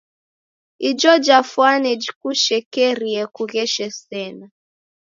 Ijo 0.89 1.13
jafwane 1.25 1.89
jikushekerie 2.01 3.21
kugheshe 3.35 3.85
sena. 4.01 4.47